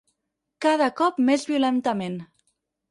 [0.65, 2.21] Cada cop més violentament.